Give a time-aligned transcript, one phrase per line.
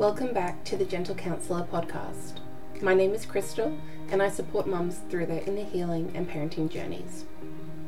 [0.00, 2.38] Welcome back to the Gentle Counsellor podcast.
[2.80, 3.78] My name is Crystal,
[4.10, 7.26] and I support mums through their inner healing and parenting journeys.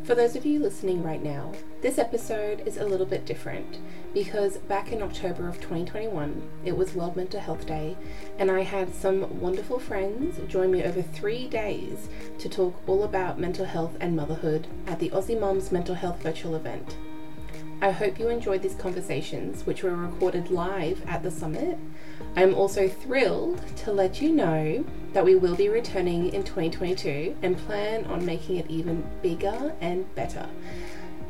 [0.05, 3.79] For those of you listening right now, this episode is a little bit different
[4.13, 7.97] because back in October of 2021, it was World Mental Health Day,
[8.39, 12.11] and I had some wonderful friends join me over three days
[12.41, 16.57] to talk all about mental health and motherhood at the Aussie Mums Mental Health virtual
[16.57, 16.95] event.
[17.83, 21.77] I hope you enjoyed these conversations, which were recorded live at the summit.
[22.37, 27.59] I'm also thrilled to let you know that we will be returning in 2022 and
[27.59, 30.49] plan on making it even bigger and better.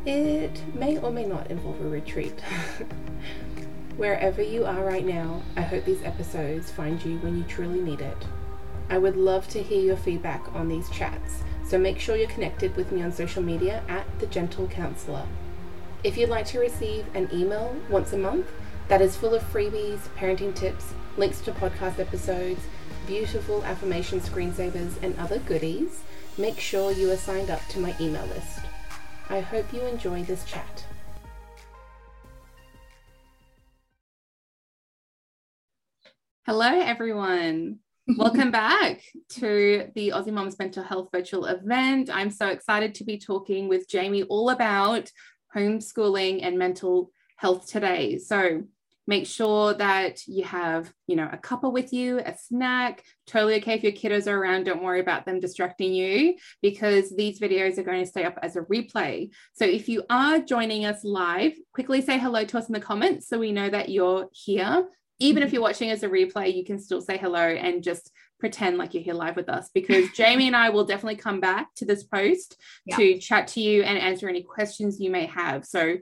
[0.05, 2.39] It may or may not involve a retreat.
[3.97, 8.03] Wherever you are right now, I hope these episodes find you when you truly need
[8.03, 8.27] it.
[8.91, 12.77] I would love to hear your feedback on these chats, so make sure you're connected
[12.77, 15.27] with me on social media at The Gentle Counsellor.
[16.05, 18.51] If you'd like to receive an email once a month
[18.89, 22.61] that is full of freebies, parenting tips, links to podcast episodes,
[23.07, 26.03] beautiful affirmation screensavers, and other goodies,
[26.37, 28.59] make sure you are signed up to my email list.
[29.31, 30.85] I hope you enjoy this chat.
[36.45, 37.79] Hello, everyone.
[38.19, 39.03] Welcome back
[39.35, 42.11] to the Aussie Mums Mental Health Virtual event.
[42.13, 45.09] I'm so excited to be talking with Jami all about
[45.55, 48.19] homeschooling and mental health today.
[48.19, 48.63] So
[49.07, 53.03] make sure that you have, you know, a cuppa with you, a snack.
[53.27, 54.65] Totally okay if your kiddos are around.
[54.65, 58.57] Don't worry about them distracting you because these videos are going to stay up as
[58.57, 59.31] a replay.
[59.55, 63.29] So if you are joining us live, quickly say hello to us in the comments
[63.29, 64.89] so we know that you're here.
[65.19, 65.55] Even if mm-hmm.
[65.55, 68.11] you're watching as a replay, you can still say hello and just
[68.43, 71.73] pretend like you're here live with us because Jami and I will definitely come back
[71.77, 72.97] to this post yeah.
[72.97, 75.65] to chat to you and answer any questions you may have.
[75.65, 75.99] So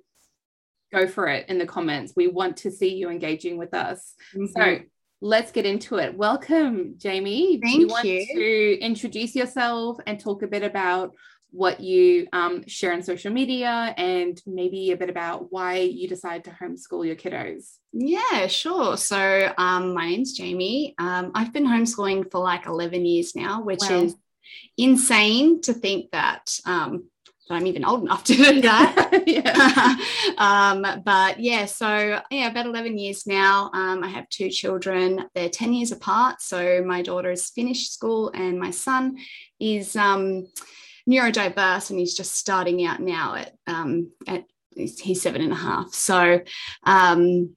[0.91, 2.15] go for it in the comments.
[2.17, 4.15] We want to see you engaging with us.
[4.35, 4.59] Mm-hmm.
[4.59, 4.79] So
[5.21, 6.17] let's get into it.
[6.17, 7.61] Welcome, Jami.
[7.63, 7.87] Thank you.
[7.89, 8.27] Want you.
[8.27, 11.13] to introduce yourself and talk a bit about
[11.53, 16.45] what you um, share on social media and maybe a bit about why you decided
[16.45, 17.77] to homeschool your kiddos.
[17.93, 18.97] Yeah, sure.
[18.97, 20.95] So, um, my name's Jami.
[20.99, 24.03] Um, I've been homeschooling for like 11 years now, which wow.
[24.03, 24.17] is
[24.77, 26.57] insane to think that.
[26.65, 27.11] Um,
[27.51, 30.35] that I'm even old enough to do that.
[30.39, 33.71] um, but yeah, so yeah, about 11 years now.
[33.75, 35.27] Um, I have two children.
[35.35, 36.41] They're 10 years apart.
[36.41, 39.19] So my daughter has finished school and my son
[39.59, 40.47] is um,
[41.11, 44.45] neurodiverse and he's just starting out now at, um, at
[44.75, 45.93] he's seven and a half.
[45.93, 46.41] So,
[46.85, 47.57] um,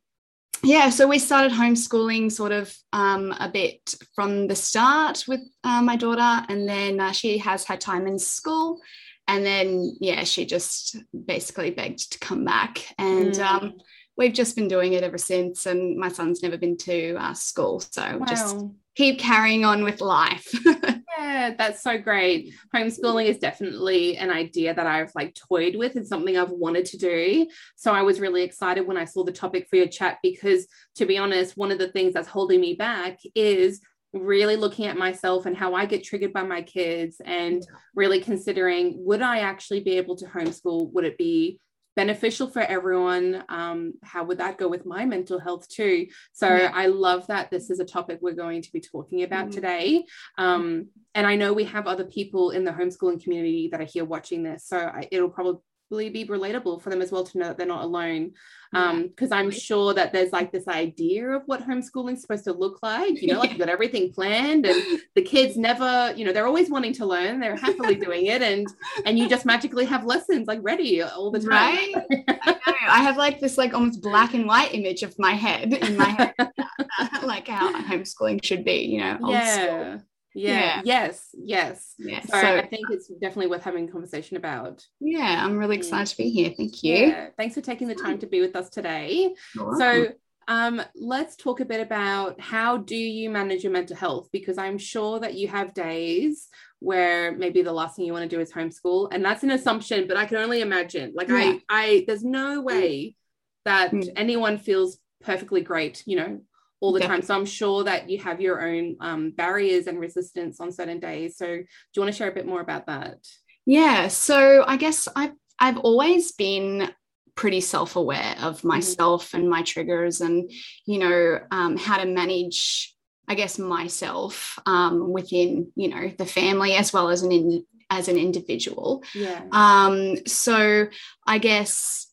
[0.63, 5.81] yeah, so we started homeschooling sort of um, a bit from the start with uh,
[5.81, 8.79] my daughter, and then uh, she has had time in school.
[9.27, 12.85] And then, yeah, she just basically begged to come back.
[12.97, 13.45] And mm.
[13.45, 13.73] um,
[14.17, 15.65] we've just been doing it ever since.
[15.65, 17.79] And my son's never been to uh, school.
[17.79, 18.25] So wow.
[18.25, 18.57] just
[18.95, 20.47] keep carrying on with life.
[21.17, 22.53] yeah, that's so great.
[22.75, 26.97] Homeschooling is definitely an idea that I've like toyed with and something I've wanted to
[26.97, 27.47] do.
[27.75, 31.05] So I was really excited when I saw the topic for your chat because to
[31.05, 33.81] be honest, one of the things that's holding me back is
[34.13, 38.93] really looking at myself and how I get triggered by my kids and really considering
[38.99, 40.91] would I actually be able to homeschool?
[40.93, 41.59] Would it be
[41.95, 43.43] beneficial for everyone.
[43.49, 46.07] Um, how would that go with my mental health too?
[46.31, 46.71] So yeah.
[46.73, 49.55] I love that this is a topic we're going to be talking about mm-hmm.
[49.55, 50.05] today.
[50.37, 54.05] Um, and I know we have other people in the homeschooling community that are here
[54.05, 55.61] watching this, so I, it'll probably
[55.93, 58.33] be relatable for them as well to know that they're not alone.
[58.71, 62.53] Because um, i'm sure that there's like this idea of what homeschooling is supposed to
[62.53, 66.33] look like you know like you've got everything planned and the kids never you know
[66.33, 68.65] they're always wanting to learn they're happily doing it and
[69.05, 71.49] and you just magically have lessons like ready all the time.
[71.49, 72.25] Right?
[72.27, 72.55] I,
[72.87, 76.09] I, have like this like almost black and white image of my head in my
[76.09, 76.33] head
[77.23, 79.99] like how homeschooling should be you know yeah
[80.33, 80.51] yeah.
[80.53, 80.81] yeah.
[80.83, 81.29] Yes.
[81.33, 81.95] Yes.
[81.99, 82.21] Yeah.
[82.21, 84.85] So, so, I think it's definitely worth having a conversation about.
[84.99, 86.53] Yeah, I'm really excited to be here.
[86.55, 86.95] Thank you.
[86.95, 87.29] Yeah.
[87.37, 89.35] Thanks for taking the time to be with us today.
[89.77, 90.07] So
[90.47, 94.77] um, let's talk a bit about how do you manage your mental health because I'm
[94.77, 98.51] sure that you have days where maybe the last thing you want to do is
[98.51, 101.35] homeschool and that's an assumption but I can only imagine like yeah.
[101.35, 103.15] I I there's no way
[103.63, 104.09] that mm.
[104.17, 106.41] anyone feels perfectly great you know
[106.83, 107.21] all the time.
[107.21, 111.37] So I'm sure that you have your own um, barriers and resistance on certain days.
[111.37, 111.63] So do
[111.95, 113.25] you want to share a bit more about that?
[113.65, 114.09] Yeah.
[114.09, 116.91] So I guess I've I've always been
[117.35, 118.67] pretty self-aware of mm-hmm.
[118.67, 119.37] myself mm-hmm.
[119.37, 120.51] and my triggers and
[120.85, 122.93] you know um, how to manage
[123.27, 128.07] i guess myself um, within you know the family as well as an in, as
[128.07, 130.85] an individual yeah um so
[131.25, 132.07] i guess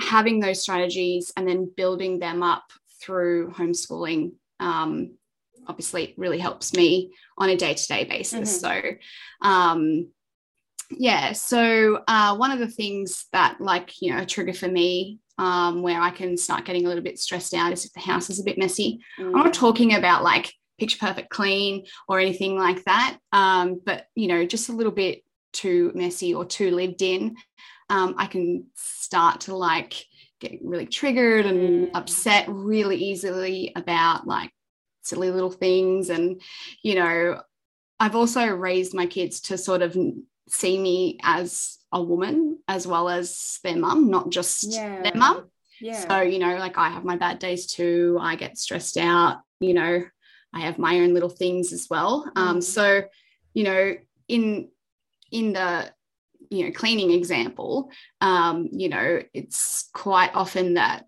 [0.00, 2.64] having those strategies and then building them up
[3.02, 5.16] through homeschooling um,
[5.66, 8.90] obviously really helps me on a day-to-day basis mm-hmm.
[8.92, 10.08] so um,
[10.90, 15.18] yeah so uh, one of the things that like you know a trigger for me
[15.38, 18.30] um, where i can start getting a little bit stressed out is if the house
[18.30, 19.26] is a bit messy mm.
[19.26, 19.52] i'm not mm.
[19.52, 24.68] talking about like picture perfect clean or anything like that um, but you know just
[24.68, 25.22] a little bit
[25.52, 27.36] too messy or too lived in
[27.90, 30.04] um, i can start to like
[30.50, 31.90] get really triggered and mm.
[31.94, 34.50] upset really easily about like
[35.02, 36.40] silly little things and
[36.82, 37.40] you know
[37.98, 39.96] i've also raised my kids to sort of
[40.48, 45.02] see me as a woman as well as their mum, not just yeah.
[45.02, 45.50] their mum.
[45.80, 46.08] Yeah.
[46.08, 48.18] So, you know, like I have my bad days too.
[48.20, 50.04] I get stressed out, you know,
[50.54, 52.30] I have my own little things as well.
[52.36, 52.50] Um, mm.
[52.50, 53.04] Um, so,
[53.54, 53.94] you know,
[54.28, 54.68] in
[55.30, 55.90] in the
[56.52, 57.90] you know cleaning example,
[58.20, 61.04] um, you know, it's quite often that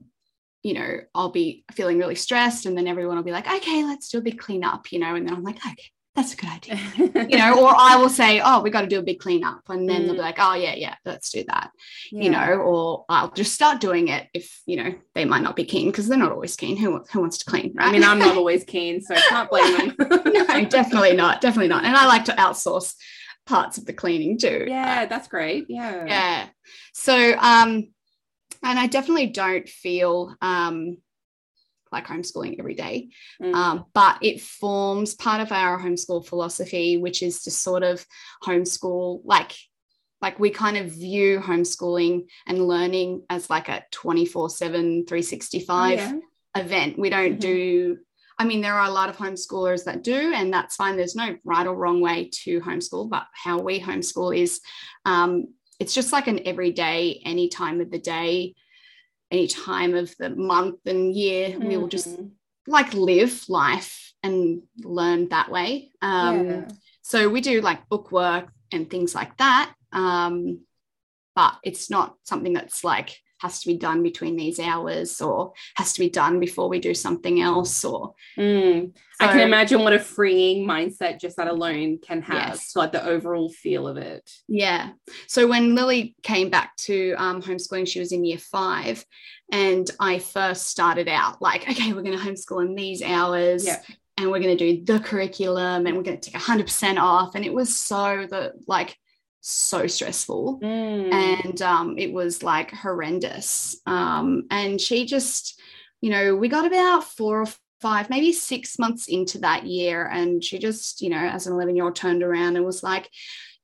[0.64, 4.08] you know, I'll be feeling really stressed and then everyone will be like, okay, let's
[4.08, 5.76] do a big clean up, you know, and then I'm like, okay,
[6.14, 6.78] that's a good idea.
[7.28, 9.60] you know, or I will say, oh, we got to do a big cleanup.
[9.68, 10.04] And then mm.
[10.06, 10.22] they'll be mm.
[10.22, 11.70] like, oh, yeah, yeah, let's do that.
[12.10, 12.22] Yeah.
[12.22, 15.64] You know, or I'll just start doing it if, you know, they might not be
[15.64, 16.76] keen because they're not always keen.
[16.76, 17.74] Who, who wants to clean?
[17.74, 17.88] Right.
[17.88, 20.22] I mean, I'm not always keen, so I can't blame them.
[20.32, 21.40] no, definitely not.
[21.40, 21.84] Definitely not.
[21.84, 22.94] And I like to outsource
[23.46, 24.64] parts of the cleaning too.
[24.68, 25.66] Yeah, that's great.
[25.68, 26.04] Yeah.
[26.06, 26.46] Yeah.
[26.92, 27.88] So, um,
[28.62, 30.98] and I definitely don't feel, um,
[31.92, 33.10] like homeschooling every day.
[33.40, 33.54] Mm.
[33.54, 38.04] Um, but it forms part of our homeschool philosophy, which is to sort of
[38.42, 39.52] homeschool like
[40.24, 46.12] like we kind of view homeschooling and learning as like a 24 7 365 yeah.
[46.56, 47.40] event we don't mm-hmm.
[47.40, 47.98] do
[48.38, 51.36] i mean there are a lot of homeschoolers that do and that's fine there's no
[51.44, 54.60] right or wrong way to homeschool but how we homeschool is
[55.04, 55.46] um,
[55.80, 58.54] it's just like an everyday any time of the day
[59.34, 61.50] any time of the month and year.
[61.50, 61.66] Mm-hmm.
[61.66, 62.28] We will just mm-hmm.
[62.66, 65.90] like live life and learn that way.
[66.00, 66.68] Um, yeah.
[67.02, 69.74] So we do like book work and things like that.
[69.92, 70.60] Um,
[71.34, 75.92] but it's not something that's like has to be done between these hours or has
[75.92, 78.90] to be done before we do something else or mm.
[79.20, 82.74] so, i can imagine what a freeing mindset just that alone can have yes.
[82.74, 84.92] like the overall feel of it yeah
[85.26, 89.04] so when lily came back to um, homeschooling she was in year five
[89.52, 93.68] and i first started out like okay we're going to homeschool in these hours
[94.16, 97.44] and we're going to do the curriculum and we're going to take 100% off and
[97.44, 98.96] it was so the like
[99.46, 101.12] so stressful mm.
[101.12, 105.60] and um, it was like horrendous um, and she just
[106.00, 107.46] you know we got about four or
[107.82, 111.76] five maybe six months into that year and she just you know as an 11
[111.76, 113.10] year old turned around and was like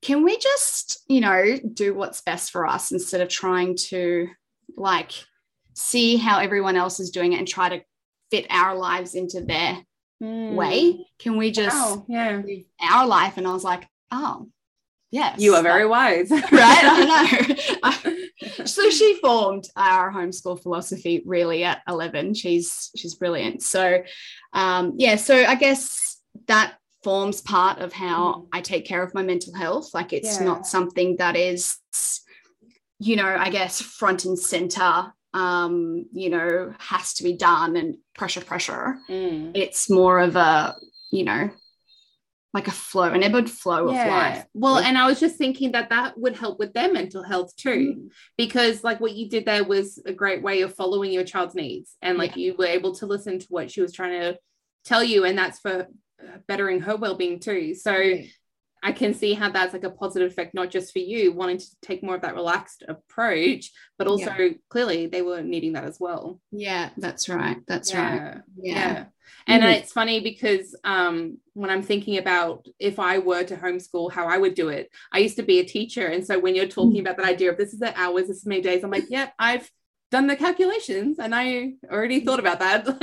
[0.02, 4.28] can we just you know do what's best for us instead of trying to
[4.76, 5.12] like
[5.72, 7.82] see how everyone else is doing it and try to
[8.30, 9.78] fit our lives into their
[10.22, 10.54] mm.
[10.54, 12.04] way can we just wow.
[12.06, 12.42] yeah
[12.82, 14.46] our life and i was like oh
[15.10, 15.40] Yes.
[15.40, 16.30] You are very wise.
[16.30, 16.44] right?
[16.52, 18.64] I know.
[18.64, 22.34] so she formed our homeschool philosophy really at 11.
[22.34, 23.62] She's she's brilliant.
[23.62, 24.02] So
[24.52, 28.46] um, yeah, so I guess that forms part of how mm.
[28.52, 29.92] I take care of my mental health.
[29.94, 30.44] Like it's yeah.
[30.44, 31.78] not something that is,
[32.99, 37.96] you know, I guess front and center um, you know, has to be done and
[38.14, 38.99] pressure, pressure.
[39.08, 39.52] Mm.
[39.54, 40.75] It's more of a,
[41.11, 41.50] you know,
[42.52, 44.02] like a flow, an ebbed flow yeah.
[44.02, 44.45] of life.
[44.54, 47.95] Well, and I was just thinking that that would help with their mental health too,
[47.97, 48.09] mm.
[48.37, 51.97] because like what you did there was a great way of following your child's needs,
[52.02, 52.47] and like yeah.
[52.47, 54.38] you were able to listen to what she was trying to
[54.85, 55.87] tell you, and that's for
[56.49, 57.75] bettering her well-being too.
[57.75, 57.92] So
[58.82, 61.66] I can see how that's like a positive effect, not just for you wanting to
[61.82, 64.52] take more of that relaxed approach, but also yeah.
[64.68, 66.40] clearly they were needing that as well.
[66.50, 67.58] Yeah, that's right.
[67.66, 68.28] That's yeah.
[68.28, 68.40] right.
[68.56, 68.75] Yeah.
[68.75, 69.04] yeah.
[69.46, 69.72] And mm-hmm.
[69.72, 74.38] it's funny because um, when I'm thinking about if I were to homeschool, how I
[74.38, 76.06] would do it, I used to be a teacher.
[76.06, 77.06] And so when you're talking mm-hmm.
[77.06, 79.30] about that idea of this is the hours, this is many days, I'm like, yeah,
[79.38, 79.70] I've
[80.11, 82.87] done the calculations and I already thought about that.
[82.87, 82.95] so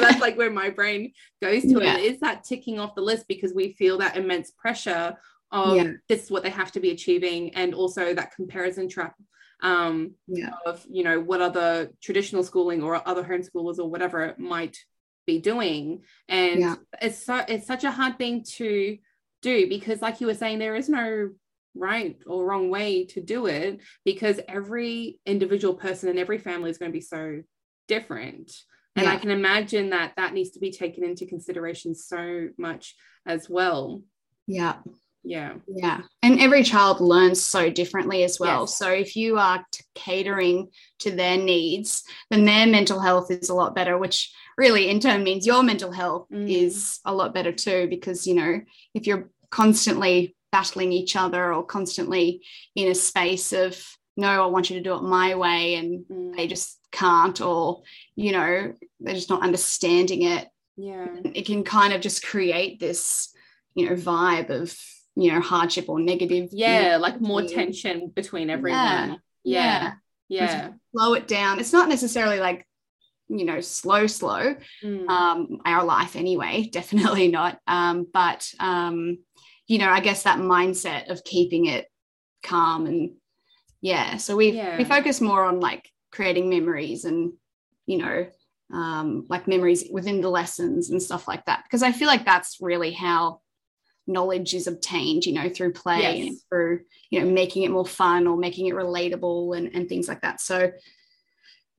[0.00, 1.96] that's like where my brain goes to yeah.
[1.96, 2.04] it.
[2.04, 5.16] Is that ticking off the list because we feel that immense pressure
[5.52, 5.92] of yeah.
[6.08, 9.14] this is what they have to be achieving and also that comparison trap
[9.62, 10.50] um, yeah.
[10.66, 14.76] of you know what other traditional schooling or other homeschoolers or whatever it might
[15.26, 18.96] be doing and it's so it's such a hard thing to
[19.42, 21.30] do because like you were saying there is no
[21.76, 26.78] right or wrong way to do it because every individual person and every family is
[26.78, 27.42] going to be so
[27.88, 28.52] different
[28.96, 29.12] and yeah.
[29.12, 32.94] i can imagine that that needs to be taken into consideration so much
[33.26, 34.02] as well
[34.46, 34.76] yeah
[35.22, 38.78] yeah yeah and every child learns so differently as well Yes.
[38.78, 39.64] so if you are
[39.94, 40.68] catering
[41.00, 45.24] to their needs then their mental health is a lot better which really in turn
[45.24, 46.48] means your mental health Mm.
[46.48, 48.60] is a lot better too because you know
[48.94, 52.26] if you're constantly battling each other or constantly
[52.74, 53.70] in a space of
[54.16, 57.82] no i want you to do it my way and Mm, they just can't or
[58.24, 58.52] you know
[59.00, 60.44] they're just not understanding it.
[60.90, 61.08] Yeah.
[61.38, 63.34] It can kind of just create this
[63.74, 64.68] you know vibe of
[65.22, 68.80] you know hardship or negative yeah like more tension between everyone.
[69.10, 69.16] Yeah.
[69.44, 69.92] Yeah.
[70.28, 70.68] Yeah.
[70.92, 72.60] slow it down it's not necessarily like
[73.28, 74.42] you know slow slow
[74.84, 75.08] Mm.
[75.16, 75.36] um
[75.72, 77.52] our life anyway definitely not.
[77.66, 79.18] Um but um
[79.66, 81.86] you know i guess that mindset of keeping it
[82.42, 83.10] calm and
[83.80, 84.76] yeah so we Yeah.
[84.78, 87.32] we focus more on like creating memories and
[87.86, 88.26] you know
[88.72, 92.58] um like memories within the lessons and stuff like that because i feel like that's
[92.60, 93.40] really how
[94.08, 96.28] knowledge is obtained you know through play Yes.
[96.28, 96.80] and through
[97.10, 100.40] you know making it more fun or making it relatable and, and things like that
[100.40, 100.70] so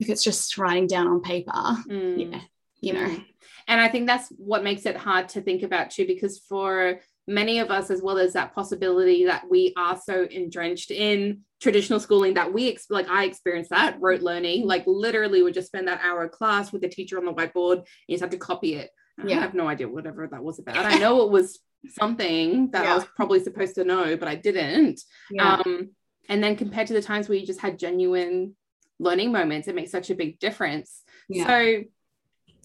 [0.00, 1.50] if it's just writing down on paper
[1.88, 2.32] Mm.
[2.32, 2.40] yeah
[2.80, 3.24] you know Mm.
[3.70, 7.58] And I think that's what makes it hard to think about too, because for many
[7.58, 12.34] of us, as well as that possibility that we are so entrenched in traditional schooling
[12.34, 16.00] that we ex- like I experienced that rote learning, like literally would just spend that
[16.02, 17.76] hour of class with the teacher on the whiteboard.
[17.78, 18.90] And you just have to copy it.
[19.22, 20.86] I have no idea whatever that was about.
[20.86, 21.58] I know it was
[21.88, 25.00] something that I was probably supposed to know, but I didn't.
[25.30, 25.90] yeah Um,
[26.28, 28.54] and then compared to the times where you just had genuine
[29.00, 31.02] learning moments, it makes such a big difference.
[31.28, 31.84] yeah So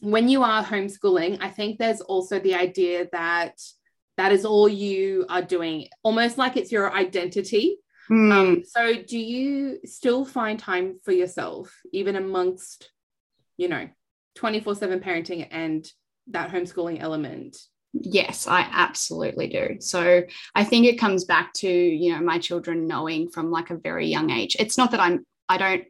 [0.01, 3.60] when you are homeschooling, I think there's also the idea that
[4.17, 7.77] that is all you are doing, almost like it's your identity.
[8.08, 8.32] Hmm.
[8.32, 12.91] Um, so do you still find time for yourself, even amongst,
[13.58, 13.88] you know,
[14.38, 15.88] 24-7 parenting and
[16.27, 17.58] that homeschooling element?
[17.93, 19.77] Yes, I absolutely do.
[19.79, 20.24] So
[20.55, 24.08] I think it comes back to, you know, my children knowing from like a very
[24.08, 24.55] young age.
[24.60, 25.84] It's not that I'm I don't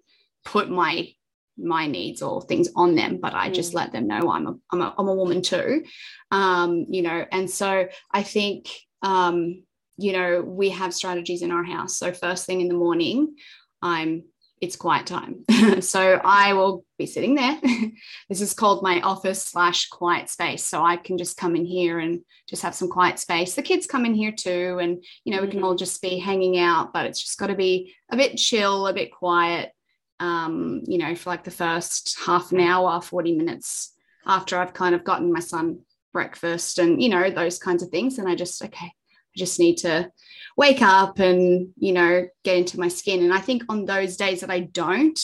[0.43, 1.13] put my
[1.57, 4.81] my needs or things on them, but I just let them know I'm a I'm
[4.81, 5.83] a, I'm a woman too.
[6.31, 8.69] Um, you know, and so I think
[9.01, 9.63] um,
[9.97, 11.97] you know, we have strategies in our house.
[11.97, 13.35] So first thing in the morning,
[13.81, 14.23] I'm
[14.63, 15.43] it's quiet time.
[15.81, 17.59] so I will be sitting there.
[18.29, 20.63] this is called my office slash quiet space.
[20.63, 23.55] So I can just come in here and just have some quiet space.
[23.55, 24.79] The kids come in here too.
[24.81, 25.65] And, you know, we can Mhm.
[25.65, 28.93] all just be hanging out, but it's just got to be a bit chill, a
[28.93, 29.73] bit quiet,
[30.23, 33.93] um, you know, for like the first half an hour, 40 minutes
[34.25, 35.79] after I've kind of gotten my son
[36.13, 38.17] breakfast and, you know, those kinds of things.
[38.17, 40.09] And I just, okay, I just need to
[40.55, 43.21] wake up and, you know, get into my skin.
[43.21, 45.19] And I think on those days that I don't,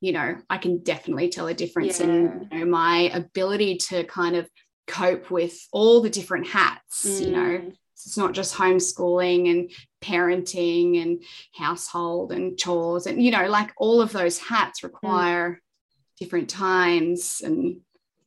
[0.00, 4.34] you know, I can definitely tell a difference in you know, my ability to kind
[4.34, 4.50] of
[4.88, 7.70] cope with all the different hats, you know.
[7.98, 8.06] Mm.
[8.06, 9.70] It's not just homeschooling and
[10.02, 11.22] parenting and
[11.54, 15.60] household and chores and you know, like all of those hats require
[16.18, 17.80] different times and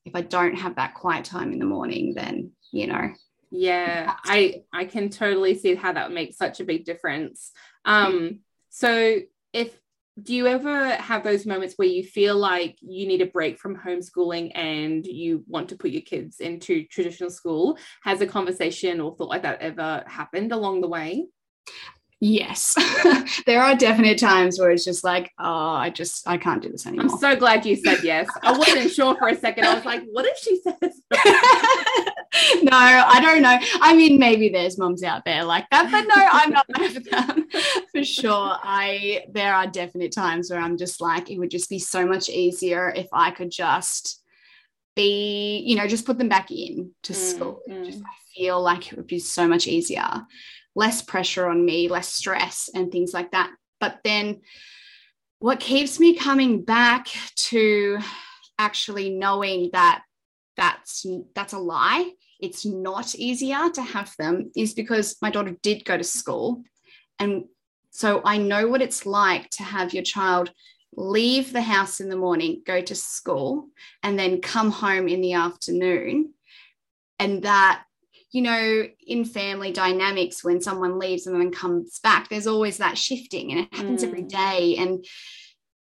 [0.05, 3.13] if I don't have that quiet time in the morning then, you know,
[3.51, 7.51] Yeah, I I can totally see how that makes such a big difference.
[7.85, 9.19] Um, so
[9.53, 9.77] if
[10.21, 13.77] do you ever have those moments where you feel like you need a break from
[13.77, 17.77] homeschooling and you want to put your kids into traditional school?
[18.03, 21.27] Has a conversation or thought like that ever happened along the way?
[22.23, 22.75] Yes,
[23.47, 26.85] there are definite times where it's just like, oh, I just I can't do this
[26.85, 28.29] anymore I'm so glad you said yes.
[28.43, 29.65] I wasn't sure for a second.
[29.65, 31.01] I was like, what if she says?
[32.63, 33.57] no, I don't know.
[33.81, 37.03] I mean, maybe there's moms out there like that, but no, I'm not one of
[37.03, 37.47] them
[37.91, 38.55] for sure.
[38.61, 42.29] I there are definite times where I'm just like, it would just be so much
[42.29, 44.21] easier if I could just
[44.95, 47.61] be, you know, just put them back in to Mm, school.
[47.67, 47.83] mm.
[47.85, 50.07] Just I feel like it would be so much easier,
[50.75, 53.51] less pressure on me, less stress, and things like that.
[53.79, 54.41] But then,
[55.39, 57.99] what keeps me coming back to
[58.59, 60.03] actually knowing that
[60.55, 65.83] that's that's a lie it's not easier to have them is because my daughter did
[65.85, 66.63] go to school
[67.17, 67.45] and
[67.89, 70.51] so i know what it's like to have your child
[70.95, 73.67] leave the house in the morning go to school
[74.03, 76.33] and then come home in the afternoon
[77.17, 77.83] and that
[78.31, 82.97] you know in family dynamics when someone leaves and then comes back there's always that
[82.97, 84.29] shifting and it happens every Mm.
[84.29, 85.05] day and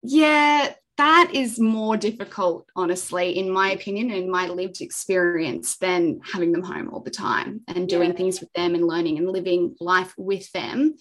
[0.02, 6.50] yeah that is more difficult, honestly, in my opinion, and my lived experience, than having
[6.50, 8.16] them home all the time and doing Yeah.
[8.16, 10.96] things with them and learning and living life with them,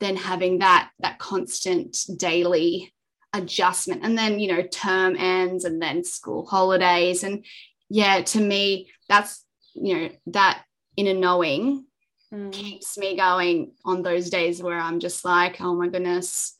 [0.00, 2.92] than having that that constant daily
[3.32, 4.00] adjustment.
[4.04, 7.22] And then, you know, term ends and then school holidays.
[7.22, 7.44] And
[7.88, 10.64] yeah, to me, that's you know, that
[10.96, 11.86] inner knowing
[12.32, 12.52] mm.
[12.52, 16.56] keeps me going on those days where I'm just like, oh my goodness,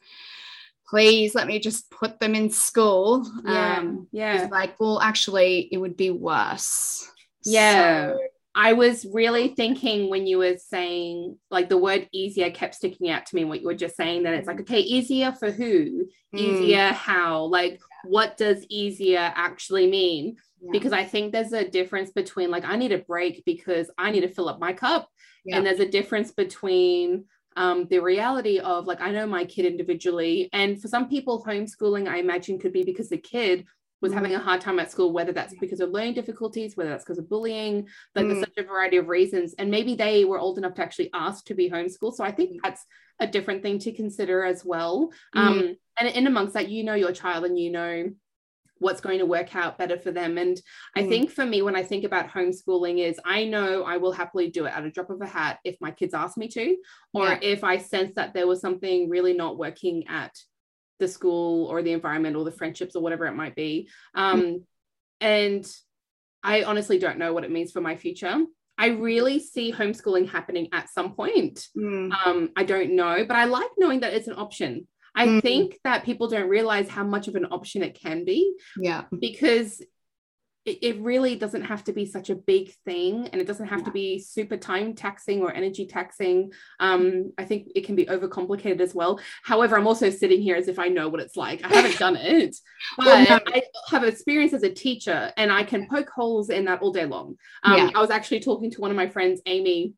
[0.88, 3.26] please let me just put them in school.
[3.44, 3.78] Yeah.
[3.78, 4.48] Um, yeah.
[4.50, 7.10] like, well, actually, it would be worse.
[7.44, 8.12] Yeah.
[8.12, 8.18] So,
[8.58, 13.26] I was really thinking when you were saying like the word easier kept sticking out
[13.26, 16.38] to me what you were just saying that it's like okay easier for who mm.
[16.38, 17.78] easier how like
[18.08, 20.70] what does easier actually mean yeah.
[20.72, 24.20] because I think there's a difference between like I need a break because I need
[24.20, 25.08] to fill up my cup
[25.44, 25.56] yeah.
[25.56, 27.24] and there's a difference between
[27.56, 32.08] um, the reality of like I know my kid individually and for some people homeschooling
[32.08, 33.64] I imagine could be because the kid
[34.02, 37.04] was having a hard time at school, whether that's because of learning difficulties, whether that's
[37.04, 38.28] because of bullying, like mm.
[38.28, 39.54] there's such a variety of reasons.
[39.58, 42.14] And maybe they were old enough to actually ask to be homeschooled.
[42.14, 42.58] So I think mm.
[42.62, 42.84] that's
[43.20, 45.10] a different thing to consider as well.
[45.34, 45.40] Mm.
[45.40, 48.10] Um, and in amongst that, you know your child and you know
[48.78, 50.36] what's going to work out better for them.
[50.36, 50.60] And
[50.94, 51.08] I mm.
[51.08, 54.66] think for me, when I think about homeschooling, is I know I will happily do
[54.66, 56.76] it at a drop of a hat if my kids ask me to,
[57.14, 57.38] or yeah.
[57.40, 60.36] if I sense that there was something really not working at
[60.98, 63.88] the school or the environment or the friendships or whatever it might be.
[64.14, 64.62] Um, mm.
[65.20, 65.70] And
[66.42, 68.44] I honestly don't know what it means for my future.
[68.78, 71.66] I really see homeschooling happening at some point.
[71.76, 72.12] Mm.
[72.24, 74.86] Um, I don't know, but I like knowing that it's an option.
[75.14, 75.42] I mm.
[75.42, 78.54] think that people don't realize how much of an option it can be.
[78.76, 79.04] Yeah.
[79.18, 79.82] Because
[80.66, 83.80] it, it really doesn't have to be such a big thing and it doesn't have
[83.80, 83.84] yeah.
[83.86, 86.52] to be super time taxing or energy taxing.
[86.80, 89.20] Um, i think it can be overcomplicated as well.
[89.42, 91.64] However i'm also sitting here as if i know what it's like.
[91.64, 92.56] I haven't done it
[92.98, 93.40] but well, no.
[93.54, 97.06] i have experience as a teacher and i can poke holes in that all day
[97.06, 97.36] long.
[97.62, 97.90] Um, yeah.
[97.94, 99.94] i was actually talking to one of my friends amy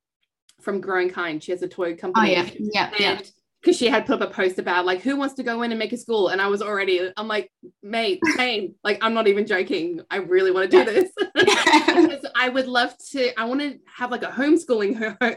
[0.61, 1.43] from growing kind.
[1.43, 2.37] She has a toy company.
[2.37, 2.91] Oh, yeah.
[2.99, 3.31] Yeah, and
[3.61, 5.79] because she had put up a post about like who wants to go in and
[5.79, 7.51] make a school and i was already i'm like
[7.83, 12.49] mate same like i'm not even joking i really want to do this because i
[12.49, 14.97] would love to i want to have like a homeschooling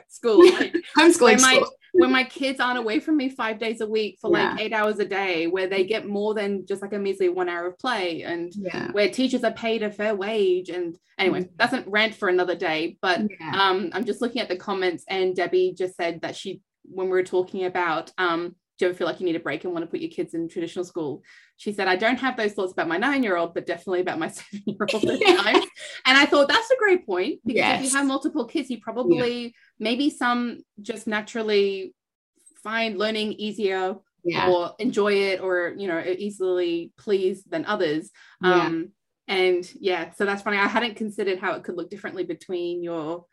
[0.10, 1.72] school like, homeschooling where my, school.
[1.94, 4.52] when my kids aren't away from me five days a week for yeah.
[4.52, 7.50] like eight hours a day where they get more than just like a measly one
[7.50, 8.92] hour of play and yeah.
[8.92, 11.54] where teachers are paid a fair wage and anyway mm-hmm.
[11.58, 13.70] that's a rant for another day but yeah.
[13.70, 17.12] um i'm just looking at the comments and debbie just said that she when we
[17.12, 19.86] were talking about um, do you ever feel like you need a break and want
[19.86, 21.22] to put your kids in traditional school?
[21.58, 24.18] She said, I don't have those thoughts about my nine year old, but definitely about
[24.18, 25.04] my seven year old.
[25.04, 27.80] And I thought that's a great point because yes.
[27.80, 29.50] if you have multiple kids, you probably, yeah.
[29.80, 31.94] maybe some just naturally
[32.64, 34.50] find learning easier yeah.
[34.50, 38.10] or enjoy it or, you know, easily please than others.
[38.42, 38.66] Yeah.
[38.66, 38.94] Um,
[39.28, 40.58] and yeah, so that's funny.
[40.58, 43.26] I hadn't considered how it could look differently between your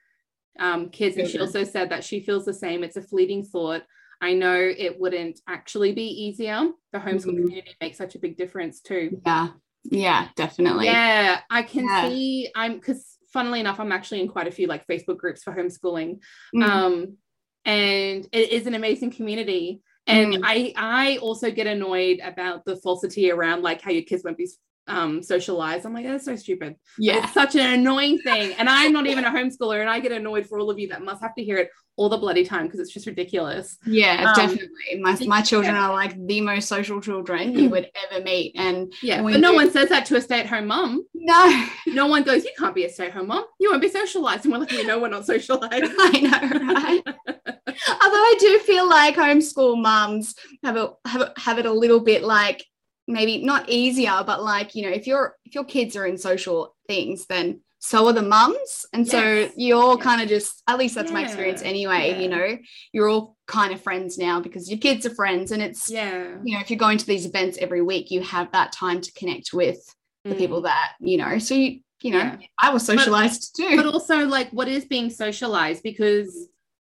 [0.58, 1.16] um, kids.
[1.16, 2.84] And she also said that she feels the same.
[2.84, 3.82] It's a fleeting thought.
[4.20, 6.70] I know it wouldn't actually be easier.
[6.92, 7.44] The homeschool mm-hmm.
[7.44, 9.20] community makes such a big difference too.
[9.24, 9.48] Yeah.
[9.84, 10.86] Yeah, definitely.
[10.86, 11.40] Yeah.
[11.50, 12.08] I can yeah.
[12.08, 15.52] see I'm because funnily enough, I'm actually in quite a few like Facebook groups for
[15.52, 16.18] homeschooling.
[16.54, 16.62] Mm-hmm.
[16.62, 17.16] Um,
[17.64, 19.82] and it is an amazing community.
[20.06, 20.40] And mm.
[20.42, 24.48] I I also get annoyed about the falsity around like how your kids won't be
[24.88, 25.84] um, socialize.
[25.84, 26.76] I'm like, that's so stupid.
[26.98, 27.22] Yeah.
[27.22, 28.54] It's such an annoying thing.
[28.58, 31.02] And I'm not even a homeschooler and I get annoyed for all of you that
[31.02, 33.76] must have to hear it all the bloody time because it's just ridiculous.
[33.84, 35.00] Yeah, um, definitely.
[35.00, 35.88] My, my children yeah.
[35.88, 38.54] are like the most social children you would ever meet.
[38.56, 41.04] And yeah, but no do- one says that to a stay-at-home mom.
[41.12, 41.66] No.
[41.88, 43.44] No one goes, you can't be a stay-at-home mom.
[43.58, 44.44] You won't be socialized.
[44.44, 45.70] And we're like, we know we're not socialized.
[45.74, 47.02] I know, right?
[47.06, 52.22] Although I do feel like homeschool moms have a have, have it a little bit
[52.22, 52.64] like
[53.08, 56.76] maybe not easier, but like, you know, if your if your kids are in social
[56.86, 58.86] things, then so are the mums.
[58.92, 59.12] And yes.
[59.12, 60.02] so you're yes.
[60.02, 61.14] kind of just, at least that's yeah.
[61.14, 62.18] my experience anyway, yeah.
[62.18, 62.58] you know,
[62.92, 65.52] you're all kind of friends now because your kids are friends.
[65.52, 68.50] And it's, yeah, you know, if you're going to these events every week, you have
[68.50, 69.78] that time to connect with
[70.24, 70.38] the mm.
[70.38, 72.36] people that, you know, so you, you know, yeah.
[72.60, 73.76] I was socialized but, too.
[73.76, 75.84] But also, like, what is being socialized?
[75.84, 76.48] Because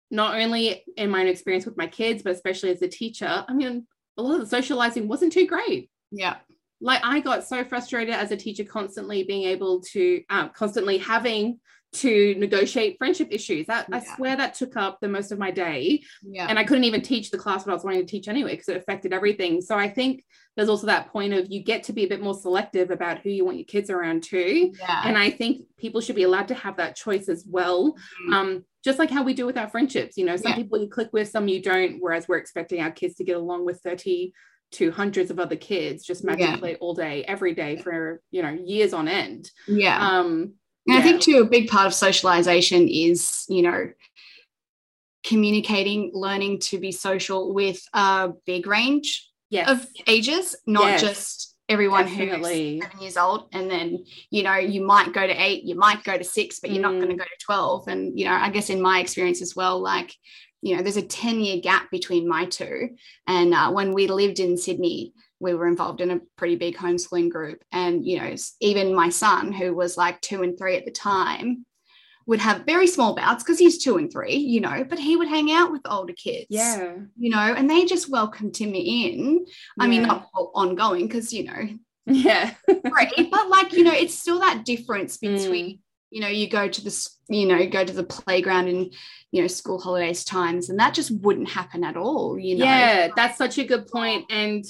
[0.10, 3.54] not only in my own experience with my kids, but especially as a teacher, I
[3.54, 3.86] mean,
[4.18, 5.92] a lot of the socializing wasn't too great.
[6.12, 6.38] Yeah.
[6.82, 11.60] Like I got so frustrated as a teacher, constantly being able to, um, constantly having
[11.91, 13.65] to negotiate friendship issues.
[13.67, 13.98] That yeah.
[13.98, 16.04] I swear that took up the most of my day.
[16.22, 16.45] Yeah.
[16.48, 18.69] And I couldn't even teach the class what I was wanting to teach anyway because
[18.69, 19.62] it affected everything.
[19.62, 20.24] So I think
[20.56, 23.30] there's also that point of you get to be a bit more selective about who
[23.30, 24.72] you want your kids around too.
[24.80, 25.02] Yeah.
[25.06, 27.95] And I think people should be allowed to have that choice as well.
[28.28, 28.34] Mm.
[28.34, 30.15] Um, just like how we do with our friendships.
[30.15, 30.58] You know, some yeah.
[30.58, 33.65] people you click with, some you don't, whereas we're expecting our kids to get along
[33.65, 34.32] with 30
[34.72, 36.78] to hundreds of other kids just magically yeah.
[36.80, 40.54] all day every day for you know years on end yeah um
[40.88, 40.98] and yeah.
[40.98, 43.90] i think too a big part of socialization is you know
[45.24, 49.70] communicating learning to be social with a big range yes.
[49.70, 51.02] of ages not yes.
[51.02, 52.80] just everyone Definitely.
[52.80, 56.04] who's seven years old and then you know you might go to eight you might
[56.04, 56.84] go to six but you're mm.
[56.84, 59.56] not going to go to 12 and you know i guess in my experience as
[59.56, 60.14] well like
[60.62, 62.89] you know there's a 10 year gap between my two
[63.28, 67.30] and uh, when we lived in sydney we were involved in a pretty big homeschooling
[67.30, 70.91] group and you know even my son who was like two and three at the
[70.91, 71.65] time
[72.30, 75.28] would have very small bouts because he's two and three, you know, but he would
[75.28, 76.45] hang out with older kids.
[76.52, 76.93] Yeah.
[77.17, 79.48] You know, and they just welcomed him in.
[79.80, 79.89] I yeah.
[79.89, 81.69] mean, not ongoing because, you know,
[82.06, 82.54] yeah.
[82.67, 85.80] great, but like, you know, it's still that difference between, mm.
[86.12, 88.91] You know, you go to the, you know, go to the playground in,
[89.32, 92.65] you know, school holidays times, and that just wouldn't happen at all, you know.
[92.65, 94.26] Yeah, that's such a good point.
[94.30, 94.65] And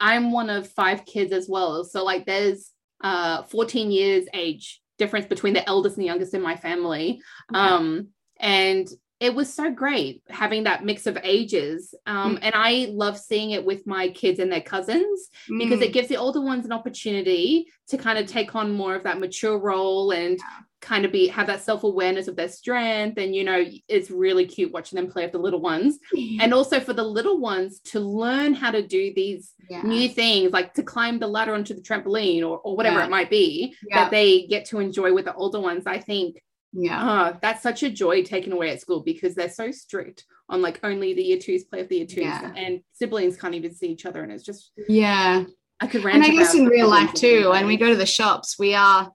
[0.00, 1.84] I'm one of five kids as well.
[1.84, 2.70] So like there's
[3.02, 7.22] uh 14 years age difference between the eldest and the youngest in my family.
[7.52, 7.74] Yeah.
[7.74, 8.88] Um, and
[9.18, 11.94] it was so great having that mix of ages.
[12.06, 12.38] Um, mm.
[12.42, 15.58] And I love seeing it with my kids and their cousins mm.
[15.58, 19.02] because it gives the older ones an opportunity to kind of take on more of
[19.02, 20.38] that mature role and
[20.80, 24.72] kind of be have that self-awareness of their strength and you know it's really cute
[24.72, 25.98] watching them play with the little ones.
[26.40, 29.82] And also for the little ones to learn how to do these yeah.
[29.82, 33.04] new things like to climb the ladder onto the trampoline or, or whatever yeah.
[33.04, 37.32] it might be that they get to enjoy with the older ones i think yeah.
[37.32, 40.80] oh, that's such a joy taken away at school because they're so strict on like
[40.82, 44.06] only the year twos play with the year twos and siblings can't even see each
[44.06, 45.44] other and it's just yeah.
[45.80, 48.04] I could rant and I guess in real life too, when we go to the
[48.04, 49.10] shops, we are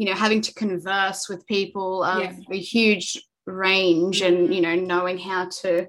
[0.00, 2.32] you know having to converse with people of yeah.
[2.50, 4.52] a huge range and mm-hmm.
[4.52, 5.86] you know knowing how to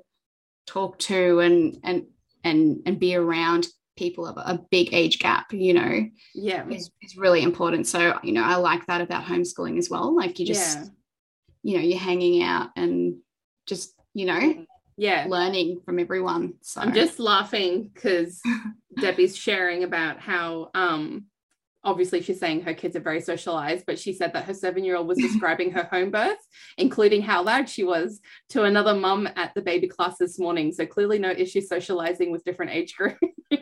[0.68, 2.08] talk to and and
[2.44, 7.16] and and be around people of a big age gap you know yeah is, is
[7.16, 10.78] really important so you know i like that about homeschooling as well like you just
[10.78, 10.86] yeah.
[11.64, 13.16] you know you're hanging out and
[13.66, 14.66] just you know
[14.98, 18.42] yeah learning from everyone so i'm just laughing because
[19.00, 21.28] debbie's sharing about how um
[21.84, 24.96] obviously she's saying her kids are very socialized, but she said that her seven year
[24.96, 29.54] old was describing her home birth, including how loud she was to another mum at
[29.54, 30.72] the baby class this morning.
[30.72, 33.20] So clearly, no issue socializing with different age groups.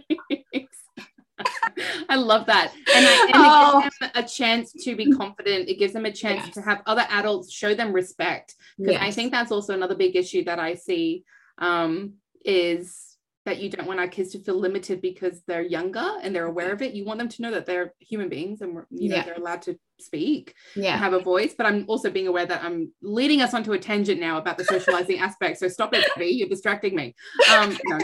[2.10, 2.74] I love that.
[2.94, 3.80] And, I, and oh.
[3.80, 5.70] it gives them a chance to be confident.
[5.70, 6.54] It gives them a chance yes.
[6.56, 8.56] to have other adults show them respect.
[8.78, 9.04] Because yes.
[9.04, 11.24] I think that's also another big issue that I see
[11.60, 13.09] um, is
[13.50, 16.72] that you don't want our kids to feel limited because they're younger and they're aware
[16.72, 16.94] of it.
[16.94, 19.24] You want them to know that they're human beings and you know yeah.
[19.24, 21.56] they're allowed to speak, yeah, have a voice.
[21.58, 24.66] But I'm also being aware that I'm leading us onto a tangent now about the
[24.66, 25.58] socializing aspect.
[25.58, 26.28] So stop it, Debbie.
[26.28, 27.16] You're distracting me.
[27.52, 28.00] Um, no,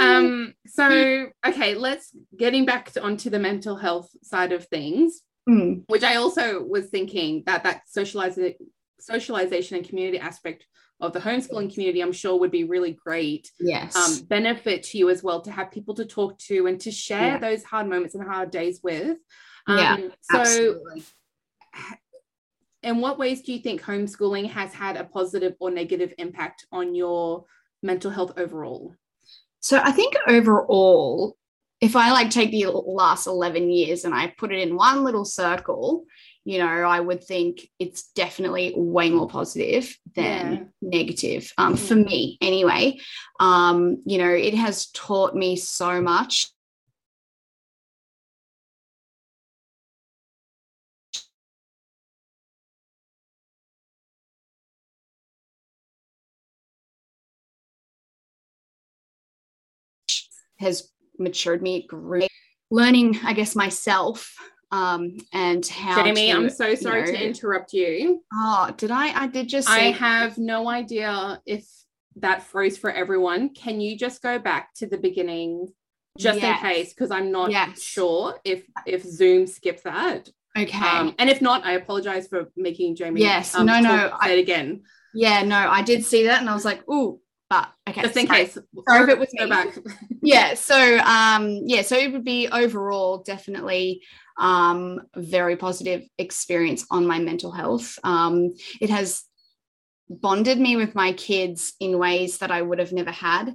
[0.00, 5.82] um, so okay, let's getting back to, onto the mental health side of things, mm.
[5.88, 8.54] which I also was thinking that that socializing
[8.98, 10.64] socialization and community aspect
[11.00, 13.50] of the homeschooling community, I'm sure would be really great.
[13.60, 13.94] Yes.
[13.96, 17.32] Um, benefit to you as well to have people to talk to and to share
[17.32, 17.38] yeah.
[17.38, 19.18] those hard moments and hard days with.
[19.66, 19.96] Um, yeah.
[20.22, 21.02] So, absolutely.
[22.82, 26.94] in what ways do you think homeschooling has had a positive or negative impact on
[26.94, 27.44] your
[27.82, 28.94] mental health overall?
[29.60, 31.36] So, I think overall,
[31.82, 35.26] if I like take the last 11 years and I put it in one little
[35.26, 36.06] circle,
[36.46, 40.88] you know, I would think it's definitely way more positive than yeah.
[40.88, 41.84] negative um, mm-hmm.
[41.84, 43.00] for me anyway.
[43.40, 46.46] Um, you know, it has taught me so much.
[60.60, 62.30] Has matured me great.
[62.70, 64.32] Learning, I guess, myself
[64.72, 68.22] um, and how Jami, to, I'm so sorry you know, to interrupt you.
[68.32, 69.22] Oh, did I?
[69.22, 69.68] I did just.
[69.68, 71.68] I have no idea if
[72.16, 73.50] that froze for everyone.
[73.50, 75.68] Can you just go back to the beginning,
[76.18, 76.62] just yes.
[76.62, 77.80] in case, because I'm not yes.
[77.80, 80.28] sure if if Zoom skipped that.
[80.58, 80.78] Okay.
[80.78, 83.20] Um, and if not, I apologize for making Jami.
[83.20, 83.54] Yes.
[83.54, 83.80] Um, no.
[83.80, 84.16] No.
[84.22, 84.82] Say it again.
[85.14, 85.42] Yeah.
[85.42, 85.56] No.
[85.56, 88.38] I did see that, and I was like, "Ooh, but okay just in sorry.
[88.40, 89.68] case sorry if it was go back
[90.22, 94.02] yeah so um yeah so it would be overall definitely
[94.38, 97.98] um, very positive experience on my mental health.
[98.04, 99.22] Um, it has
[100.08, 103.54] bonded me with my kids in ways that I would have never had.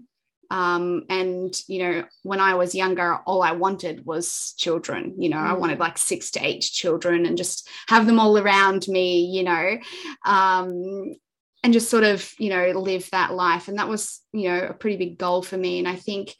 [0.49, 5.15] Um, and you know, when I was younger, all I wanted was children.
[5.17, 5.47] You know, mm.
[5.47, 9.21] I wanted like six to eight children and just have them all around me.
[9.27, 9.77] You know,
[10.25, 11.15] um,
[11.63, 13.69] and just sort of you know live that life.
[13.69, 15.79] And that was you know a pretty big goal for me.
[15.79, 16.35] And I think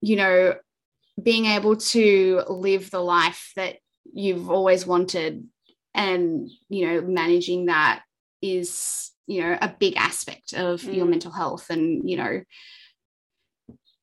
[0.00, 0.54] you know
[1.22, 3.76] being able to live the life that
[4.12, 5.46] you've always wanted
[5.94, 8.02] and you know managing that
[8.42, 10.94] is you know a big aspect of mm.
[10.94, 12.42] your mental health and you know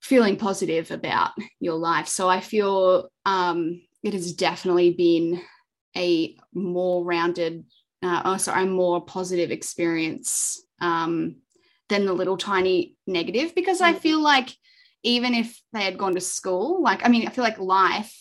[0.07, 2.07] feeling positive about your life.
[2.07, 5.41] So I feel um, it has definitely been
[5.97, 7.65] a more rounded,
[8.01, 11.37] uh, oh, sorry, a more positive experience um,
[11.89, 13.99] than the little tiny negative because I mm.
[13.99, 14.55] feel like
[15.03, 18.13] even if they had gone to school, like, I mean, I feel like life,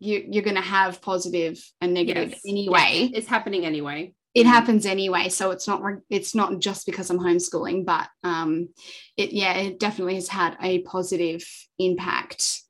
[0.00, 2.40] you, you're going to have positive and negative yes.
[2.46, 3.10] anyway.
[3.14, 7.84] It's happening anyway it happens anyway so it's not it's not just because i'm homeschooling
[7.84, 8.68] but um
[9.16, 11.44] it yeah it definitely has had a positive
[11.78, 12.62] impact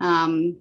[0.00, 0.56] um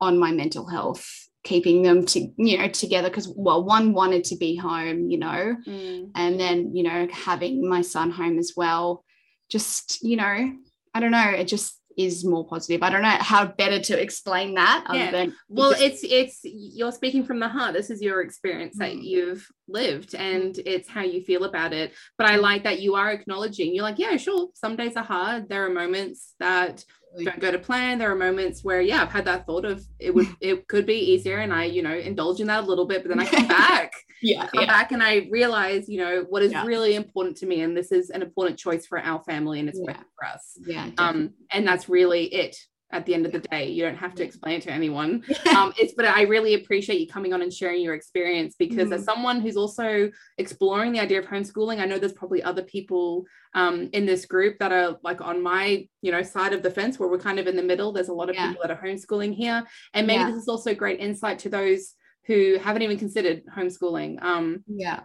[0.00, 4.36] on my mental health keeping them to you know together because well one wanted to
[4.36, 6.10] be home you know mm.
[6.14, 9.04] and then you know having my son home as well
[9.50, 10.52] just you know
[10.94, 12.82] i don't know it just is more positive.
[12.82, 14.84] I don't know how better to explain that.
[14.92, 15.26] Yeah.
[15.48, 17.74] well, it's it's you're speaking from the heart.
[17.74, 19.02] This is your experience that mm.
[19.02, 21.92] you've lived, and it's how you feel about it.
[22.18, 22.42] But I mm.
[22.42, 23.74] like that you are acknowledging.
[23.74, 24.48] You're like, yeah, sure.
[24.54, 25.48] Some days are hard.
[25.48, 26.84] There are moments that
[27.22, 27.98] don't go to plan.
[27.98, 31.12] There are moments where, yeah, I've had that thought of it would it could be
[31.12, 33.48] easier, and I, you know, indulge in that a little bit, but then I come
[33.48, 33.92] back.
[34.24, 34.66] Yeah, come yeah.
[34.66, 36.64] back and I realize, you know, what is yeah.
[36.64, 39.80] really important to me, and this is an important choice for our family, and it's
[39.82, 39.96] yeah.
[40.18, 40.58] for us.
[40.66, 40.90] Yeah.
[40.98, 42.56] Um, and that's really it
[42.94, 43.68] at the end of the day.
[43.68, 45.24] You don't have to explain it to anyone.
[45.54, 48.94] Um, it's but I really appreciate you coming on and sharing your experience because mm.
[48.94, 53.24] as someone who's also exploring the idea of homeschooling, I know there's probably other people
[53.54, 56.98] um, in this group that are like on my you know side of the fence
[56.98, 57.92] where we're kind of in the middle.
[57.92, 58.48] There's a lot of yeah.
[58.48, 60.30] people that are homeschooling here, and maybe yeah.
[60.30, 61.94] this is also great insight to those
[62.26, 64.22] who haven't even considered homeschooling.
[64.22, 65.00] Um, yeah.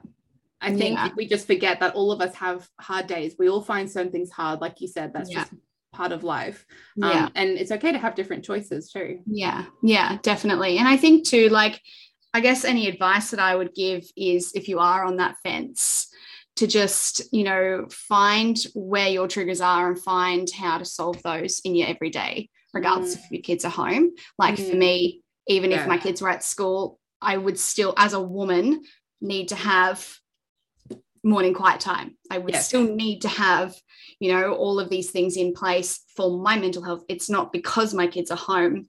[0.62, 1.10] I think yeah.
[1.16, 3.36] we just forget that all of us have hard days.
[3.40, 5.14] We all find certain things hard, like you said.
[5.14, 5.54] That's just
[5.92, 6.66] part of life
[7.02, 7.30] um, yeah.
[7.36, 11.50] and it's okay to have different choices too yeah yeah definitely and i think too
[11.50, 11.82] like
[12.34, 16.08] i guess any advice that i would give is if you are on that fence
[16.56, 21.60] to just you know find where your triggers are and find how to solve those
[21.66, 23.20] in your everyday regardless mm.
[23.20, 24.70] if your kids are home like mm.
[24.70, 25.82] for me even yeah.
[25.82, 28.84] if my kids were at school i would still as a woman
[29.22, 30.08] need to have
[31.24, 32.68] morning quiet time i would yes.
[32.68, 33.76] still need to have
[34.20, 37.94] you know all of these things in place for my mental health it's not because
[37.94, 38.88] my kids are home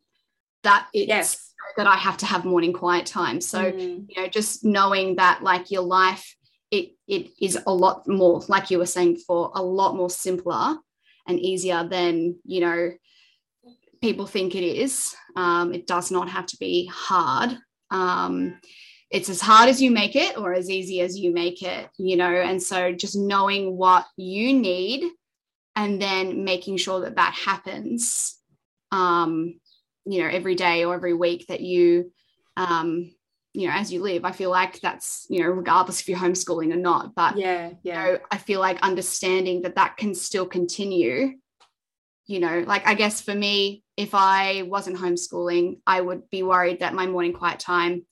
[0.63, 1.53] that it's yes.
[1.77, 4.05] that i have to have morning quiet time so mm.
[4.09, 6.37] you know just knowing that like your life
[6.71, 10.77] it it is a lot more like you were saying before a lot more simpler
[11.27, 12.91] and easier than you know
[14.01, 17.57] people think it is um, it does not have to be hard
[17.91, 18.59] um,
[19.11, 22.17] it's as hard as you make it or as easy as you make it you
[22.17, 22.31] know?
[22.31, 25.11] And so just knowing what you need
[25.77, 28.37] and then making sure that that happens
[28.93, 29.61] um
[30.05, 32.13] you know every day or every week that you
[32.57, 33.13] um
[33.53, 36.73] you know as you live i feel like that's you know regardless if you're homeschooling
[36.73, 38.07] or not but yeah yeah.
[38.07, 41.33] you know, i feel like understanding that that can still continue
[42.27, 42.63] you know?
[42.65, 47.07] Like i guess for me if i wasn't homeschooling i would be worried that my
[47.07, 48.05] morning quiet time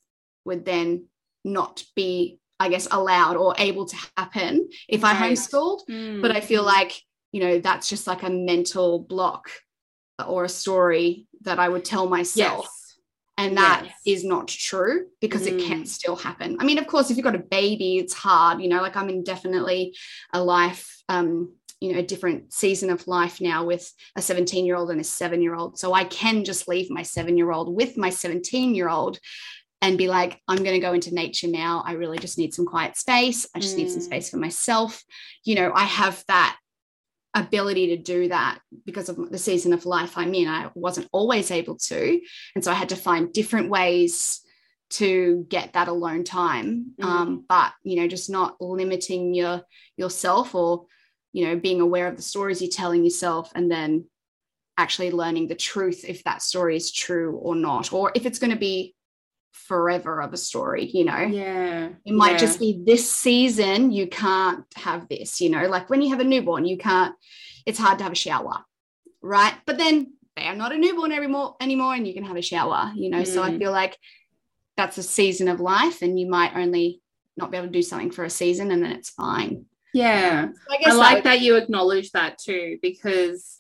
[0.45, 1.07] would then
[1.45, 6.21] not be i guess allowed or able to happen if i homeschooled mm.
[6.21, 7.01] but i feel like
[7.33, 9.49] you know that's just like a mental block
[10.27, 12.75] or a story that i would tell myself yes.
[13.41, 13.95] And that yes.
[14.05, 15.53] is not true because mm.
[15.53, 15.87] it can mm.
[15.87, 16.57] still happen.
[16.59, 19.09] I mean, of course, if you've got a baby, it's hard, you know, like I'm
[19.09, 19.95] in definitely
[20.33, 24.77] a life, um, you know, a different season of life now with a 17 year
[24.77, 25.79] old and a seven year old.
[25.79, 29.19] So I can just leave my seven year old with my 17 year old
[29.81, 31.85] and be like, I'm going to go into nature now.
[31.87, 33.47] I really just need some quiet space.
[33.55, 33.79] I just mm.
[33.79, 34.07] need some mm.
[34.07, 35.05] space for myself.
[35.45, 36.57] You know, I have that
[37.35, 40.49] ability to do that because of the season of life I'm in.
[40.49, 42.21] I wasn't always able to.
[42.57, 44.41] And so I had to find different ways
[44.91, 46.95] to get that alone time.
[47.01, 47.05] Mm.
[47.05, 49.63] Um, but, you know, just not limiting your
[49.97, 50.87] yourself or,
[51.39, 54.05] you know, being aware of the stories you're telling yourself and then
[54.77, 58.51] actually learning the truth if that story is true or not, or if it's going
[58.51, 58.97] to be
[59.53, 61.21] forever of a story, you know?
[61.21, 61.91] Yeah.
[62.05, 62.39] It might yeah.
[62.39, 66.25] just be this season, you can't have this, you know, like when you have a
[66.25, 67.15] newborn, you can't,
[67.67, 68.65] it's hard to have a shower,
[69.23, 69.55] right?
[69.65, 72.91] But then they are not a newborn anymore, anymore and you can have a shower,
[72.97, 73.23] you know?
[73.23, 73.29] Mm.
[73.29, 73.59] So I mm.
[73.61, 73.97] feel like
[74.77, 77.01] that's a season of life and you might only
[77.37, 79.67] not be able to do something for a season and then it's fine.
[79.99, 80.49] Yeah.
[80.49, 83.59] So I, I like that, that you acknowledge that too, because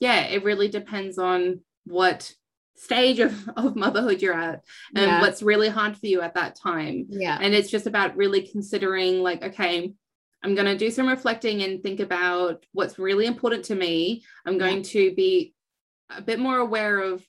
[0.00, 2.32] yeah, it really depends on what
[2.76, 4.62] stage of, of motherhood you're at
[4.94, 5.20] and yeah.
[5.20, 7.06] what's really hard for you at that time.
[7.10, 7.38] Yeah.
[7.40, 9.92] And it's just about really considering, like, okay,
[10.42, 14.24] I'm going to do some reflecting and think about what's really important to me.
[14.46, 14.90] I'm going yeah.
[14.90, 15.54] to be
[16.10, 17.24] a bit more aware of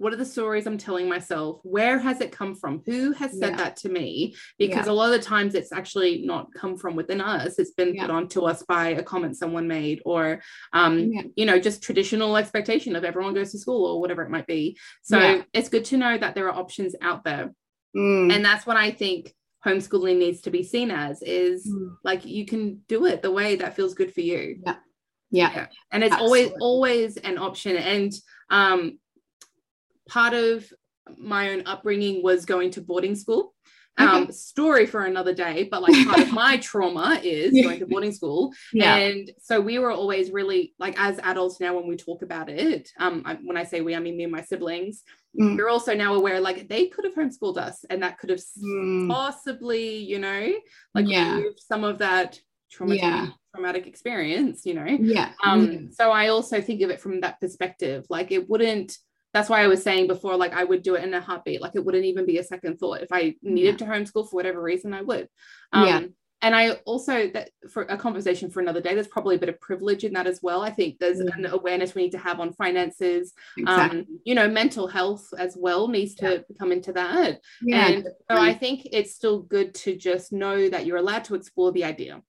[0.00, 1.60] what are the stories I'm telling myself?
[1.62, 2.80] Where has it come from?
[2.86, 3.56] Who has said Yeah.
[3.58, 4.34] that to me?
[4.58, 4.92] Because Yeah.
[4.92, 7.58] a lot of the times it's actually not come from within us.
[7.58, 8.06] It's been Yeah.
[8.06, 10.40] put onto us by a comment someone made or
[10.72, 14.46] um, you know, just traditional expectation of everyone goes to school or whatever it might
[14.46, 14.78] be.
[15.02, 17.52] So it's good to know that there are options out there.
[17.94, 18.32] Mm.
[18.32, 19.34] And that's what I think
[19.66, 21.96] homeschooling needs to be seen as is Mm.
[22.02, 25.50] like you can do it the way that feels good for you yeah.
[25.54, 25.66] Yeah.
[25.92, 28.12] And it's always always an option and
[28.48, 28.98] um
[30.10, 30.70] part of
[31.16, 33.54] my own upbringing was going to boarding school
[33.98, 37.64] um story for another day but like part of my trauma is Yeah.
[37.64, 38.94] going to boarding school Yeah.
[38.96, 42.88] and so we were always really like as adults now when we talk about it
[42.98, 45.02] um I, when i say we i mean me and my siblings
[45.40, 45.56] Mm.
[45.56, 49.08] we're also now aware like they could have homeschooled us and that could have Mm.
[49.08, 50.42] possibly you know
[50.94, 51.36] like Yeah.
[51.36, 52.30] removed some of that
[52.70, 53.28] traumatic Yeah.
[53.54, 55.28] traumatic experience you know Yeah.
[55.44, 55.94] um Mm.
[55.94, 58.90] so i also think of it from that perspective like it wouldn't
[59.32, 61.72] that's why i was saying before like i would do it in a heartbeat like
[61.74, 64.92] it wouldn't even be a second thought if i needed to homeschool for whatever reason
[64.94, 65.28] i would
[65.72, 66.00] um Yeah.
[66.42, 69.60] and i also that for a conversation for another day there's probably a bit of
[69.60, 71.36] privilege in that as well i think there's Mm.
[71.36, 74.00] an awareness we need to have on finances Exactly.
[74.00, 77.86] um you know mental health as well needs to come into that yeah.
[77.88, 81.72] and so i think it's still good to just know that you're allowed to explore
[81.72, 82.20] the idea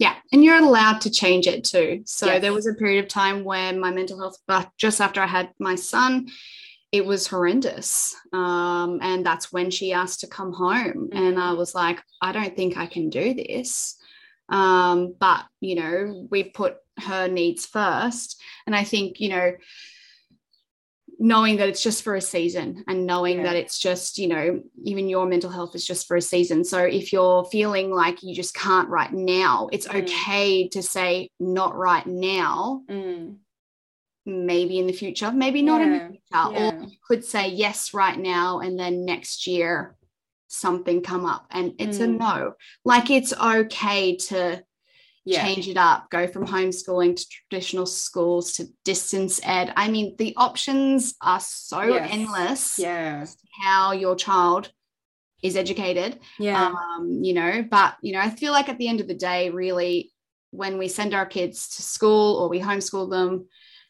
[0.00, 2.02] Yeah, and you're allowed to change it too.
[2.06, 2.40] So Yes.
[2.40, 5.50] there was a period of time where my mental health, but just after I had
[5.60, 6.28] my son,
[6.90, 8.16] it was horrendous.
[8.32, 11.10] Um, and that's when she asked to come home.
[11.12, 13.96] And I was like, I don't think I can do this.
[14.48, 18.40] Um, but, you know, we put her needs first.
[18.66, 19.52] And I think, you know,
[21.22, 23.42] knowing that it's just for a season and knowing Yeah.
[23.44, 26.78] that it's just you know even your mental health is just for a season so
[26.78, 30.02] if you're feeling like you just can't right now it's Mm.
[30.02, 33.36] okay to say not right now Mm,
[34.24, 36.70] maybe in the future maybe not in the future yeah.
[36.70, 39.96] or you could say yes right now and then next year
[40.48, 42.18] something come up and it's a Mm.
[42.18, 42.54] no
[42.84, 44.62] like it's okay to
[45.24, 49.72] yeah change it up, go from homeschooling to traditional schools to distance ed.
[49.76, 52.10] I mean, the options are so Yes.
[52.12, 53.26] endless yeah
[53.62, 54.72] how your child
[55.42, 56.18] is educated.
[56.38, 59.14] yeah Um, you know, but you know, I feel like at the end of the
[59.14, 60.12] day, really,
[60.50, 63.46] when we send our kids to school or we homeschool them,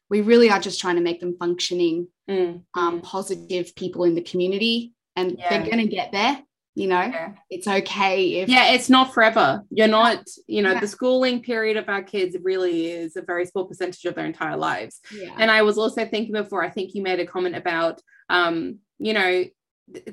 [0.09, 4.23] we really are just trying to make them functioning, Mm, um, positive people in the
[4.23, 4.95] community.
[5.17, 5.49] And Yeah.
[5.51, 6.43] they're gonna get there,
[6.75, 7.01] you know.
[7.01, 7.33] yeah.
[7.51, 10.81] It's okay if yeah it's not forever you're not you know Yeah.
[10.81, 14.57] the schooling period of our kids really is a very small percentage of their entire
[14.57, 15.35] lives yeah.
[15.39, 19.13] and i was also thinking before i think you made a comment about um you
[19.13, 19.45] know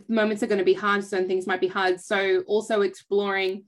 [0.07, 3.65] moments are going to be hard certain things might be hard so also exploring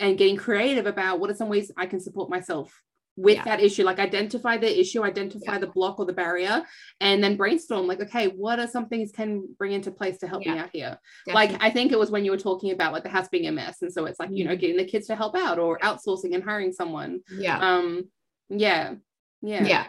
[0.00, 2.72] and getting creative about what are some ways i can support myself
[3.18, 3.44] with Yeah.
[3.44, 5.58] that issue like identify the issue identify Yeah.
[5.58, 6.62] the block or the barrier
[7.00, 9.28] and then brainstorm like okay what are some things can
[9.58, 11.52] bring into place to help me out here Definitely.
[11.54, 13.52] like i think it was when you were talking about like the house being a
[13.52, 14.60] mess and so it's like you know Mhm.
[14.60, 17.58] getting the kids to help out or outsourcing and hiring someone yeah.
[17.58, 18.04] um
[18.48, 18.94] yeah
[19.42, 19.86] yeah yeah.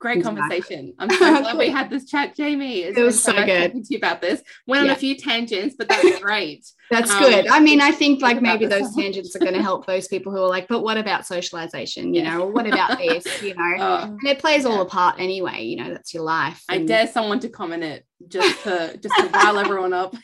[0.00, 3.46] Great conversation i'm so glad we had this chat Jami It's It was so nice
[3.46, 3.66] good.
[3.66, 7.18] talking to you about this went on a few tangents but that's great That's Um,
[7.24, 7.48] good.
[7.48, 10.38] I mean, I think like maybe those tangents are going to help those people who
[10.38, 12.14] are like, but what about socialization?
[12.14, 12.36] You Yeah.
[12.38, 13.26] know, or what about this?
[13.42, 14.82] You know, Uh, and it plays all Yeah.
[14.82, 15.64] a part anyway.
[15.64, 16.62] You know, that's your life.
[16.70, 20.14] i dare someone to comment it just to just to rile everyone up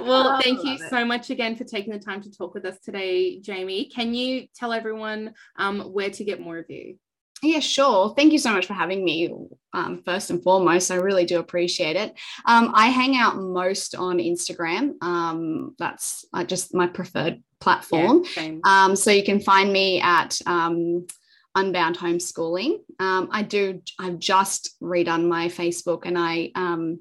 [0.00, 0.90] well Oh, thank you it.
[0.90, 4.46] so much again for taking the time to talk with us today Jami can you
[4.56, 6.96] tell everyone um, where to get more of you
[7.42, 8.14] Yeah, sure.
[8.16, 9.32] Thank you so much for having me.
[9.72, 12.12] Um, first and foremost, I really do appreciate it.
[12.44, 15.02] Um, I hang out most on Instagram.
[15.02, 18.24] Um, that's uh, just my preferred platform.
[18.36, 18.56] Yeah.
[18.64, 21.06] Um, so you can find me at um,
[21.54, 22.80] Unbound Homeschooling.
[22.98, 23.80] Um, I do.
[23.98, 27.00] I've just redone my Facebook, and I um,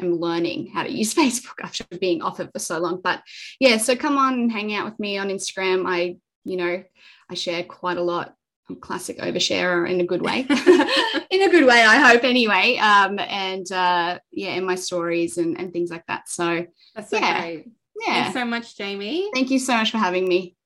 [0.00, 3.00] am learning how to use Facebook after being off it for so long.
[3.02, 3.22] But
[3.58, 5.84] yeah, so come on and hang out with me on Instagram.
[5.86, 6.82] I, you know,
[7.28, 8.34] I share quite a lot.
[8.76, 10.40] Classic oversharer in a good way.
[11.30, 12.24] in a good way, I hope.
[12.24, 16.28] Anyway, um, and uh, yeah, in my stories and, and things like that.
[16.28, 17.40] So That's so yeah.
[17.40, 17.66] great.
[18.06, 19.30] yeah, Thanks so much, Jami.
[19.34, 20.56] thank you so much for having me.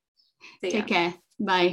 [0.62, 1.14] Take care.
[1.40, 1.72] Bye.